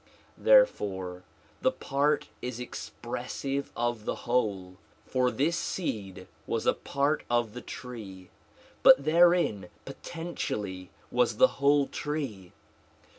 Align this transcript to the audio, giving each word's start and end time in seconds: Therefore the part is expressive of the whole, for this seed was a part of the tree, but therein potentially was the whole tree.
Therefore 0.39 1.21
the 1.61 1.69
part 1.71 2.27
is 2.41 2.59
expressive 2.59 3.71
of 3.75 4.05
the 4.05 4.15
whole, 4.25 4.77
for 5.05 5.29
this 5.29 5.55
seed 5.55 6.25
was 6.47 6.65
a 6.65 6.73
part 6.73 7.21
of 7.29 7.53
the 7.53 7.61
tree, 7.61 8.31
but 8.81 9.03
therein 9.05 9.69
potentially 9.85 10.89
was 11.11 11.37
the 11.37 11.61
whole 11.61 11.85
tree. 11.85 12.51